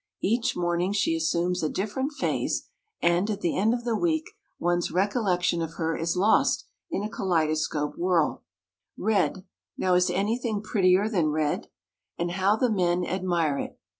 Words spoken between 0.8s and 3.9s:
she assumes a different phase, and, at the end of